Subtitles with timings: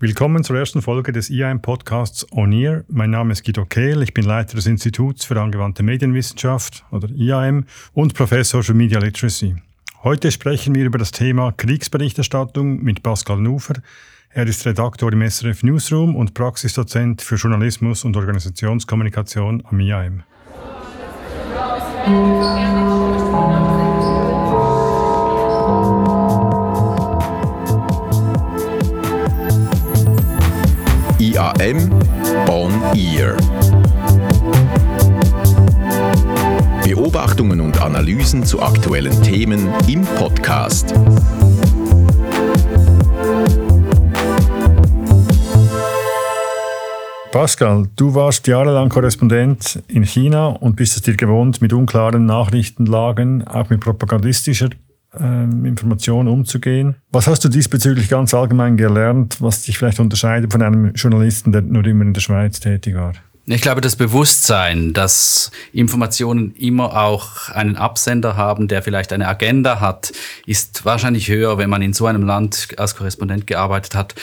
[0.00, 2.84] Willkommen zur ersten Folge des IAM Podcasts On Ear.
[2.86, 7.64] Mein Name ist Guido Kehl, ich bin Leiter des Instituts für angewandte Medienwissenschaft oder IAM
[7.94, 9.56] und Professor für Media Literacy.
[10.04, 13.82] Heute sprechen wir über das Thema Kriegsberichterstattung mit Pascal Nufer.
[14.30, 20.22] Er ist Redaktor im SRF Newsroom und Praxisdozent für Journalismus und Organisationskommunikation am IAM.
[31.58, 31.90] IAM
[32.48, 33.36] On Ear.
[36.84, 40.94] Beobachtungen und Analysen zu aktuellen Themen im Podcast.
[47.32, 53.46] Pascal, du warst jahrelang Korrespondent in China und bist es dir gewohnt, mit unklaren Nachrichtenlagen,
[53.46, 54.70] auch mit propagandistischer
[55.18, 56.96] äh, Information umzugehen.
[57.10, 61.62] Was hast du diesbezüglich ganz allgemein gelernt, was dich vielleicht unterscheidet von einem Journalisten, der
[61.62, 63.12] nur immer in der Schweiz tätig war?
[63.50, 69.80] Ich glaube, das Bewusstsein, dass Informationen immer auch einen Absender haben, der vielleicht eine Agenda
[69.80, 70.12] hat,
[70.44, 74.14] ist wahrscheinlich höher, wenn man in so einem Land als Korrespondent gearbeitet hat,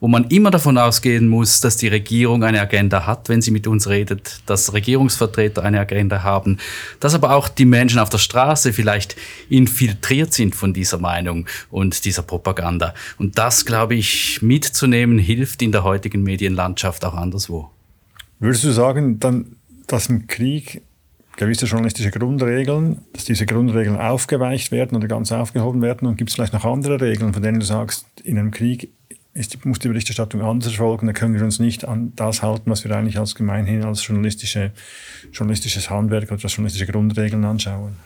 [0.00, 3.66] wo man immer davon ausgehen muss, dass die Regierung eine Agenda hat, wenn sie mit
[3.66, 6.58] uns redet, dass Regierungsvertreter eine Agenda haben,
[7.00, 9.16] dass aber auch die Menschen auf der Straße vielleicht
[9.48, 12.92] infiltriert sind von dieser Meinung und dieser Propaganda.
[13.16, 17.73] Und das, glaube ich, mitzunehmen, hilft in der heutigen Medienlandschaft auch anderswo.
[18.44, 19.56] Würdest du sagen, dann,
[19.86, 20.82] dass im Krieg
[21.38, 26.34] gewisse journalistische Grundregeln, dass diese Grundregeln aufgeweicht werden oder ganz aufgehoben werden und gibt es
[26.34, 28.92] vielleicht noch andere Regeln, von denen du sagst, in einem Krieg
[29.32, 32.84] ist, muss die Berichterstattung anders erfolgen, da können wir uns nicht an das halten, was
[32.84, 34.72] wir eigentlich als gemeinhin als journalistische,
[35.32, 37.96] journalistisches Handwerk oder als journalistische Grundregeln anschauen?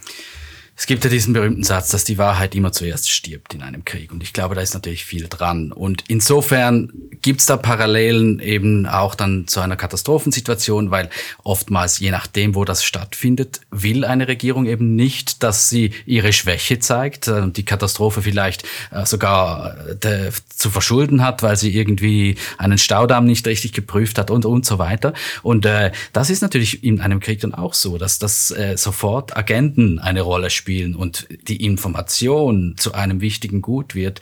[0.80, 4.12] Es gibt ja diesen berühmten Satz, dass die Wahrheit immer zuerst stirbt in einem Krieg.
[4.12, 5.72] Und ich glaube, da ist natürlich viel dran.
[5.72, 11.10] Und insofern gibt es da Parallelen eben auch dann zu einer Katastrophensituation, weil
[11.42, 16.78] oftmals, je nachdem, wo das stattfindet, will eine Regierung eben nicht, dass sie ihre Schwäche
[16.78, 18.62] zeigt und die Katastrophe vielleicht
[18.92, 24.30] äh, sogar äh, zu verschulden hat, weil sie irgendwie einen Staudamm nicht richtig geprüft hat
[24.30, 25.12] und, und so weiter.
[25.42, 29.36] Und äh, das ist natürlich in einem Krieg dann auch so, dass das äh, sofort
[29.36, 34.20] Agenten eine Rolle spielen spielen und die Information zu einem wichtigen Gut wird.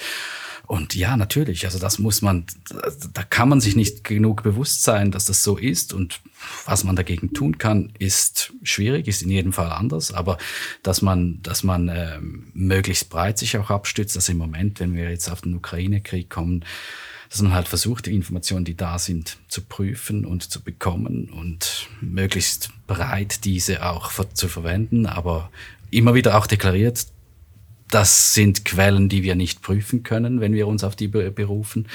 [0.69, 2.47] Und ja, natürlich, also das muss man,
[3.13, 5.93] da kann man sich nicht genug bewusst sein, dass das so ist.
[5.93, 6.21] Und
[6.65, 10.13] was man dagegen tun kann, ist schwierig, ist in jedem Fall anders.
[10.13, 10.39] Aber
[10.85, 12.21] dass man, dass man äh,
[12.55, 16.65] möglichst breit sich auch abstützt, dass im Moment, wenn wir jetzt auf den Ukraine-Krieg kommen,
[17.29, 21.89] dass man halt versucht, die Informationen, die da sind, zu prüfen und zu bekommen und
[22.01, 25.51] möglichst breit diese auch zu verwenden, aber
[25.91, 27.07] immer wieder auch deklariert,
[27.91, 31.89] das sind Quellen, die wir nicht prüfen können, wenn wir uns auf die berufen.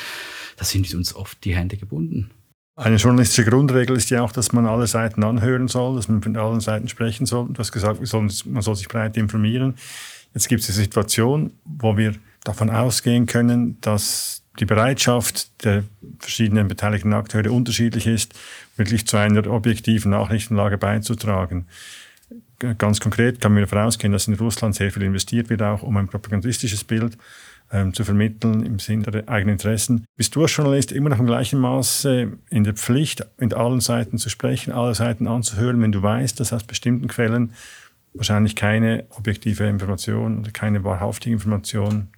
[0.58, 2.32] Da sind uns oft die Hände gebunden.
[2.78, 6.38] Eine journalistische Grundregel ist ja auch, dass man alle Seiten anhören soll, dass man von
[6.38, 7.48] allen Seiten sprechen soll.
[7.50, 8.00] Du hast gesagt,
[8.46, 9.76] man soll sich breit informieren.
[10.34, 15.84] Jetzt gibt es eine Situation, wo wir davon ausgehen können, dass die Bereitschaft der
[16.20, 18.34] verschiedenen beteiligten Akteure unterschiedlich ist,
[18.78, 21.68] wirklich zu einer objektiven Nachrichtenlage beizutragen
[22.78, 25.98] ganz konkret kann man davon ausgehen, dass in Russland sehr viel investiert wird, auch um
[25.98, 27.18] ein propagandistisches Bild
[27.72, 30.06] ähm, zu vermitteln im Sinne der eigenen Interessen.
[30.16, 34.18] Bist du als Journalist immer noch im gleichen Maße in der Pflicht, mit allen Seiten
[34.18, 37.54] zu sprechen, alle Seiten anzuhören, wenn du weißt, dass aus bestimmten Quellen
[38.14, 42.10] wahrscheinlich keine objektive Information oder keine wahrhaftige Information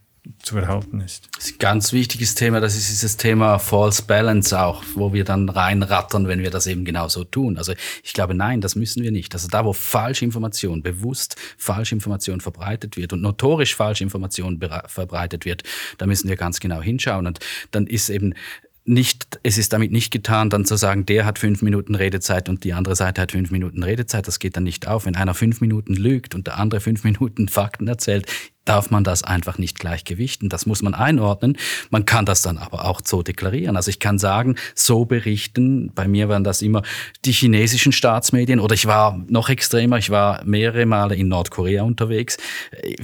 [0.41, 1.29] zu erhalten ist.
[1.35, 5.25] Das ist ein ganz wichtiges Thema, das ist dieses Thema False Balance auch, wo wir
[5.25, 7.57] dann reinrattern, wenn wir das eben genau so tun.
[7.57, 7.73] Also
[8.03, 9.33] ich glaube, nein, das müssen wir nicht.
[9.33, 15.63] Also da, wo Falschinformation, bewusst Falschinformation verbreitet wird und notorisch Falschinformation verbreitet wird,
[15.97, 17.27] da müssen wir ganz genau hinschauen.
[17.27, 17.39] Und
[17.71, 18.33] dann ist eben
[18.85, 22.63] nicht, es ist damit nicht getan, dann zu sagen, der hat fünf Minuten Redezeit und
[22.63, 24.27] die andere Seite hat fünf Minuten Redezeit.
[24.27, 25.05] Das geht dann nicht auf.
[25.05, 28.27] Wenn einer fünf Minuten lügt und der andere fünf Minuten Fakten erzählt,
[28.65, 30.49] darf man das einfach nicht gleich gewichten.
[30.49, 31.57] Das muss man einordnen.
[31.89, 33.75] Man kann das dann aber auch so deklarieren.
[33.75, 36.81] Also ich kann sagen, so berichten, bei mir waren das immer
[37.25, 42.37] die chinesischen Staatsmedien oder ich war noch extremer, ich war mehrere Male in Nordkorea unterwegs.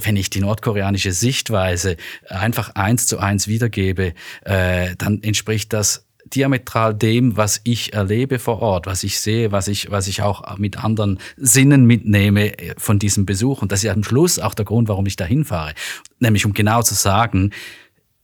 [0.00, 1.96] Wenn ich die nordkoreanische Sichtweise
[2.28, 4.14] einfach eins zu eins wiedergebe,
[4.44, 9.68] äh, dann entspricht das diametral dem, was ich erlebe vor Ort, was ich sehe, was
[9.68, 13.62] ich, was ich auch mit anderen Sinnen mitnehme äh, von diesem Besuch.
[13.62, 15.74] Und das ist am Schluss auch der Grund, warum ich da hinfahre.
[16.18, 17.50] Nämlich um genau zu sagen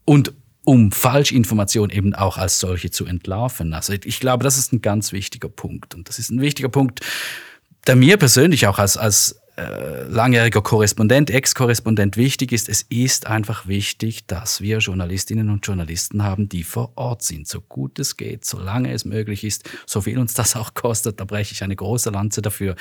[0.04, 0.32] und
[0.64, 3.72] um Falschinformation eben auch als solche zu entlarven.
[3.72, 5.94] Also ich glaube, das ist ein ganz wichtiger Punkt.
[5.94, 7.00] Und das ist ein wichtiger Punkt,
[7.86, 14.26] der mir persönlich auch als, als langjähriger Korrespondent, Ex-Korrespondent wichtig ist, es ist einfach wichtig,
[14.26, 18.92] dass wir Journalistinnen und Journalisten haben, die vor Ort sind, so gut es geht, solange
[18.92, 22.42] es möglich ist, so viel uns das auch kostet, da breche ich eine große Lanze
[22.42, 22.76] dafür,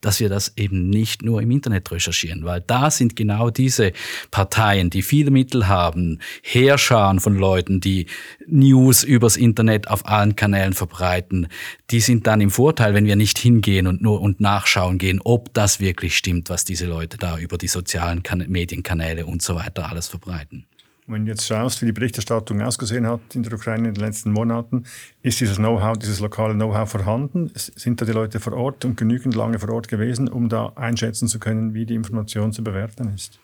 [0.00, 3.92] dass wir das eben nicht nur im Internet recherchieren, weil da sind genau diese
[4.30, 8.06] Parteien, die viele Mittel haben, Heerscharen von Leuten, die
[8.46, 11.48] News übers Internet auf allen Kanälen verbreiten,
[11.90, 15.52] die sind dann im Vorteil, wenn wir nicht hingehen und nur und nachschauen gehen, ob
[15.52, 19.88] das wirklich stimmt, was diese Leute da über die sozialen kan Medienkanäle und so weiter
[19.88, 20.66] alles verbreiten.
[21.06, 24.32] Wenn du jetzt schaust, wie die Berichterstattung ausgesehen hat in der Ukraine in den letzten
[24.32, 24.84] Monaten,
[25.20, 27.50] ist dieses Know-how, dieses lokale Know-how vorhanden?
[27.54, 31.28] Sind da die Leute vor Ort und genügend lange vor Ort gewesen, um da einschätzen
[31.28, 33.38] zu können, wie die Information zu bewerten ist?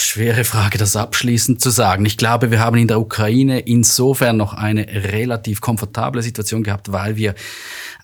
[0.00, 2.04] Schwere Frage, das abschließend zu sagen.
[2.04, 7.16] Ich glaube, wir haben in der Ukraine insofern noch eine relativ komfortable Situation gehabt, weil
[7.16, 7.34] wir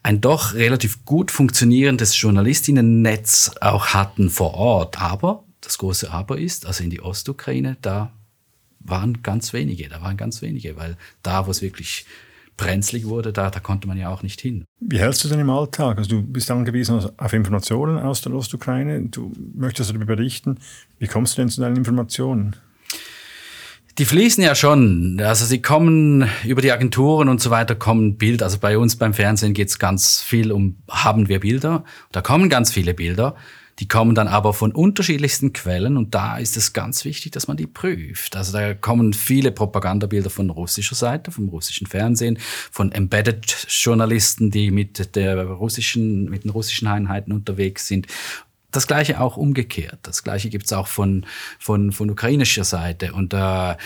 [0.03, 5.01] ein doch relativ gut funktionierendes Journalistinnennetz auch hatten vor Ort.
[5.01, 8.13] Aber das große Aber ist, also in die Ostukraine, da
[8.81, 12.07] waren ganz wenige, da waren ganz wenige, weil da, wo es wirklich
[12.57, 14.65] brenzlig wurde, da, da konnte man ja auch nicht hin.
[14.81, 15.99] Wie hältst du denn im Alltag?
[15.99, 20.59] Also du bist angewiesen auf Informationen aus der Ostukraine, du möchtest darüber berichten.
[20.99, 22.57] Wie kommst du denn zu deinen Informationen?
[23.99, 25.21] Die fließen ja schon.
[25.23, 28.47] Also sie kommen über die Agenturen und so weiter, kommen Bilder.
[28.47, 31.85] Also bei uns beim Fernsehen geht es ganz viel um, haben wir Bilder?
[32.11, 33.37] Da kommen ganz viele Bilder.
[33.81, 37.57] Die kommen dann aber von unterschiedlichsten Quellen und da ist es ganz wichtig, dass man
[37.57, 38.37] die prüft.
[38.37, 42.39] Also da kommen viele Propagandabilder von russischer Seite, vom russischen Fernsehen,
[42.71, 48.07] von Embedded-Journalisten, die mit der russischen, mit den russischen Einheiten unterwegs sind.
[48.71, 50.01] Das gleiche auch umgekehrt.
[50.03, 51.27] Das gleiche gibt's auch von,
[51.61, 53.13] von, von ukrainischer Seite.
[53.13, 53.77] Und äh, äh,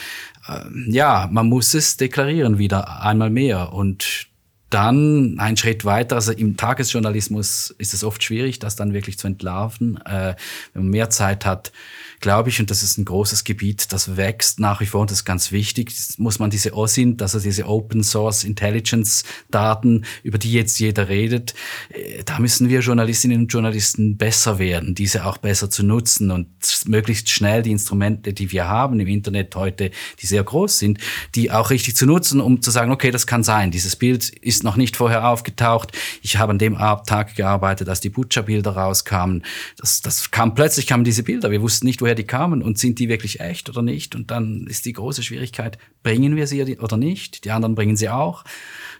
[0.86, 3.74] ja, man muss es deklarieren wieder einmal mehr.
[3.74, 4.27] Und
[4.70, 9.26] dann ein Schritt weiter, also im Tagesjournalismus ist es oft schwierig, das dann wirklich zu
[9.26, 9.98] entlarven.
[10.04, 10.34] Äh,
[10.74, 11.72] wenn man mehr Zeit hat,
[12.20, 15.20] glaube ich, und das ist ein großes Gebiet, das wächst nach wie vor und das
[15.20, 20.52] ist ganz wichtig, muss man diese OSINT, also diese Open Source Intelligence Daten, über die
[20.52, 21.54] jetzt jeder redet,
[21.90, 26.48] äh, da müssen wir Journalistinnen und Journalisten besser werden, diese auch besser zu nutzen und
[26.86, 29.90] möglichst schnell die Instrumente, die wir haben im Internet heute,
[30.20, 30.98] die sehr groß sind,
[31.34, 34.57] die auch richtig zu nutzen, um zu sagen, okay, das kann sein, dieses Bild ist
[34.64, 39.44] noch nicht vorher aufgetaucht, ich habe an dem Tag gearbeitet, als die Butcher-Bilder rauskamen,
[39.76, 42.98] das, das kam plötzlich, kamen diese Bilder, wir wussten nicht, woher die kamen und sind
[42.98, 44.14] die wirklich echt oder nicht.
[44.14, 47.44] Und dann ist die große Schwierigkeit, bringen wir sie oder nicht?
[47.44, 48.44] Die anderen bringen sie auch.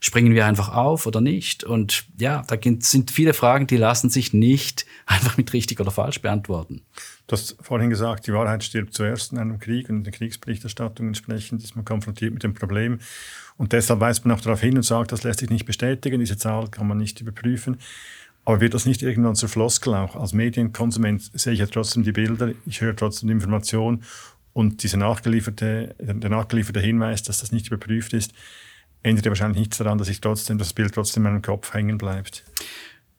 [0.01, 1.65] Springen wir einfach auf oder nicht?
[1.65, 6.21] Und ja, da sind viele Fragen, die lassen sich nicht einfach mit richtig oder falsch
[6.21, 6.83] beantworten.
[7.29, 11.09] Du hast vorhin gesagt, die Wahrheit stirbt zuerst in einem Krieg und in der Kriegsberichterstattung
[11.09, 13.01] entsprechend ist man konfrontiert mit dem Problem.
[13.59, 16.39] Und deshalb weist man auch darauf hin und sagt, das lässt sich nicht bestätigen, diese
[16.39, 17.77] Zahl kann man nicht überprüfen.
[18.47, 20.17] Aber wird das nicht irgendwann zur Floskel auch?
[20.17, 24.05] Als Medienkonsument sehe ich ja trotzdem die Bilder, ich höre trotzdem die Information
[24.55, 28.33] und dieser nachgelieferte, der nachgelieferte Hinweis, dass das nicht überprüft ist,
[29.03, 31.99] ändert ja wahrscheinlich nichts daran, dass ich trotzdem, das Bild trotzdem in meinem Kopf hängen
[31.99, 32.43] bleibt.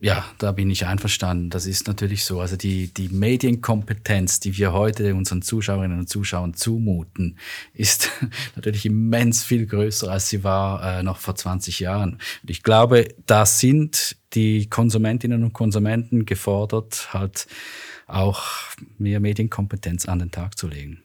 [0.02, 1.50] Ja, da bin ich einverstanden.
[1.50, 2.40] Das ist natürlich so.
[2.40, 7.38] Also die, die Medienkompetenz, die wir heute unseren Zuschauerinnen und Zuschauern zumuten,
[7.74, 8.10] ist
[8.56, 12.14] natürlich immens viel größer, als sie war äh, noch vor 20 Jahren.
[12.14, 17.48] Und ich glaube, da sind die Konsumentinnen und Konsumenten gefordert, halt
[18.08, 18.42] auch
[18.98, 21.04] mehr Medienkompetenz an den Tag zu legen.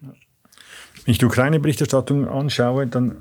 [1.04, 3.16] Wenn ich die Ukraine-Berichterstattung anschaue, dann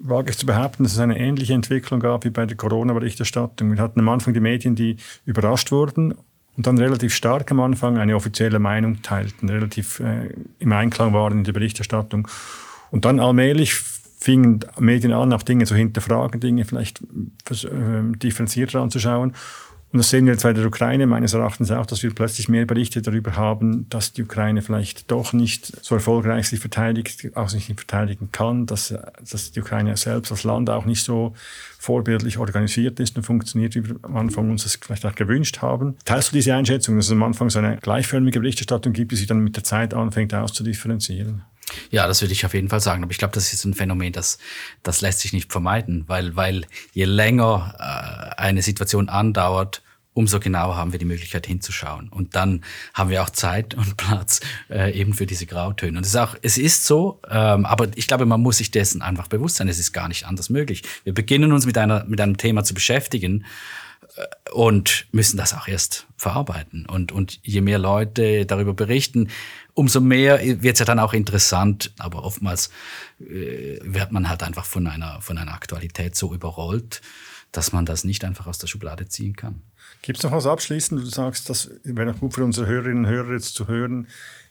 [0.00, 3.72] wage ich zu behaupten, dass es eine ähnliche Entwicklung gab wie bei der Corona-Berichterstattung.
[3.72, 6.14] Wir hatten am Anfang die Medien, die überrascht wurden
[6.56, 11.38] und dann relativ stark am Anfang eine offizielle Meinung teilten, relativ äh, im Einklang waren
[11.38, 12.28] in der Berichterstattung.
[12.90, 19.34] Und dann allmählich fingen Medien an, auch Dinge zu hinterfragen, Dinge vielleicht äh, differenzierter anzuschauen.
[19.92, 22.64] Und das sehen wir jetzt bei der Ukraine meines Erachtens auch, dass wir plötzlich mehr
[22.64, 27.68] Berichte darüber haben, dass die Ukraine vielleicht doch nicht so erfolgreich sich verteidigt, auch sich
[27.68, 28.94] nicht verteidigen kann, dass,
[29.30, 31.34] dass die Ukraine selbst als Land auch nicht so
[31.78, 35.96] vorbildlich organisiert ist und funktioniert, wie wir am Anfang uns das vielleicht auch gewünscht haben.
[36.06, 39.26] Teilst du diese Einschätzung, dass es am Anfang so eine gleichförmige Berichterstattung gibt, die sich
[39.26, 41.42] dann mit der Zeit anfängt auszudifferenzieren?
[41.90, 43.02] Ja, das würde ich auf jeden Fall sagen.
[43.02, 44.38] Aber ich glaube, das ist ein Phänomen, das,
[44.82, 49.82] das lässt sich nicht vermeiden, weil, weil je länger äh, eine Situation andauert,
[50.14, 52.08] umso genauer haben wir die Möglichkeit hinzuschauen.
[52.08, 52.62] Und dann
[52.94, 55.98] haben wir auch Zeit und Platz äh, eben für diese Grautöne.
[55.98, 59.02] Und es ist auch, es ist so, ähm, aber ich glaube, man muss sich dessen
[59.02, 59.68] einfach bewusst sein.
[59.68, 60.82] Es ist gar nicht anders möglich.
[61.04, 63.44] Wir beginnen uns mit einer, mit einem Thema zu beschäftigen
[64.52, 66.86] und müssen das auch erst verarbeiten.
[66.86, 69.28] Und, und je mehr Leute darüber berichten,
[69.74, 72.70] umso mehr wird es ja dann auch interessant, aber oftmals
[73.20, 77.00] äh, wird man halt einfach von einer, von einer Aktualität so überrollt,
[77.52, 79.62] dass man das nicht einfach aus der Schublade ziehen kann.
[80.02, 81.00] Gibt es noch was abschließend?
[81.00, 84.08] Du sagst, das wäre gut für unsere Hörerinnen und Hörer jetzt zu hören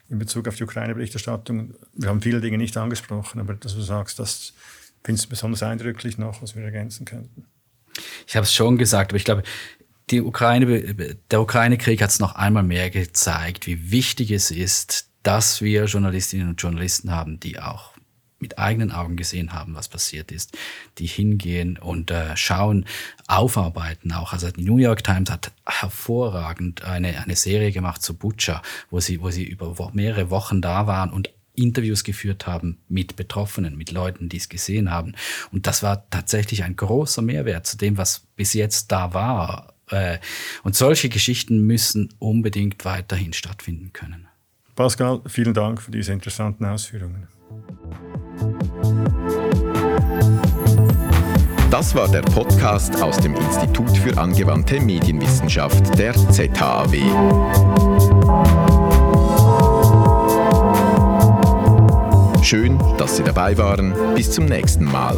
[0.09, 1.73] in Bezug auf die Ukraine-Berichterstattung.
[1.93, 4.53] Wir haben viele Dinge nicht angesprochen, aber dass du sagst, das
[5.03, 7.45] findest du besonders eindrücklich noch, was wir ergänzen könnten.
[8.31, 9.43] Ich habe es schon gesagt, aber ich glaube,
[10.09, 10.85] die Ukraine,
[11.29, 16.47] der Ukraine-Krieg hat es noch einmal mehr gezeigt, wie wichtig es ist, dass wir Journalistinnen
[16.47, 17.91] und Journalisten haben, die auch
[18.39, 20.57] mit eigenen Augen gesehen haben, was passiert ist,
[20.97, 22.85] die hingehen und äh, schauen,
[23.27, 24.31] aufarbeiten auch.
[24.31, 29.21] Also die New York Times hat hervorragend eine, eine Serie gemacht zu Butcher, wo sie,
[29.21, 34.29] wo sie über mehrere Wochen da waren und Interviews geführt haben mit Betroffenen, mit Leuten,
[34.29, 35.13] die es gesehen haben.
[35.51, 39.73] Und das war tatsächlich ein großer Mehrwert zu dem, was bis jetzt da war.
[39.89, 40.19] Äh,
[40.63, 44.27] und solche Geschichten müssen unbedingt weiterhin stattfinden können.
[44.75, 47.27] Pascal, vielen Dank für diese interessanten Ausführungen.
[51.69, 58.20] Das war der Podcast aus dem Institut für angewandte Medienwissenschaft der ZHAW.
[62.43, 63.93] Schön, dass Sie dabei waren.
[64.15, 65.17] Bis zum nächsten Mal.